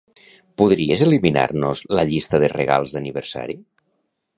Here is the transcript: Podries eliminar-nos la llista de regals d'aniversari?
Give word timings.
Podries 0.61 1.03
eliminar-nos 1.07 1.85
la 1.99 2.09
llista 2.13 2.43
de 2.47 2.53
regals 2.59 2.97
d'aniversari? 2.97 3.63